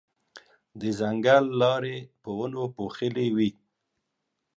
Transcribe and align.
د 0.79 0.81
ځنګل 0.99 1.45
لارې 1.61 1.97
په 2.21 2.29
ونو 2.37 2.61
پوښلې 2.75 3.27
وې. 3.35 3.49